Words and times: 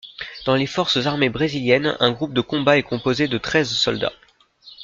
Dans 0.45 0.55
les 0.55 0.65
forces 0.65 1.05
armées 1.05 1.29
brésiliennes, 1.29 1.95
un 1.99 2.11
groupe 2.11 2.33
de 2.33 2.41
combat 2.41 2.75
est 2.79 2.81
composé 2.81 3.27
de 3.27 3.37
treize 3.37 3.69
soldats. 3.69 4.13